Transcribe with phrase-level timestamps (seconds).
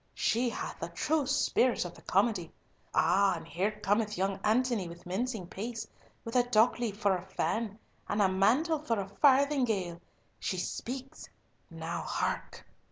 [0.15, 3.35] She hath the true spirit of the Comedy—ah!
[3.35, 5.87] and here cometh young Antony with mincing pace,
[6.25, 7.77] with a dock leaf for a fan,
[8.09, 10.01] and a mantle for a farthingale!
[10.39, 11.29] She speaks!
[11.69, 12.65] now hark!"